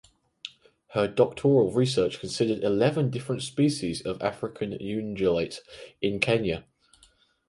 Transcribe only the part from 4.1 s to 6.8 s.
African ungulate in Kenya.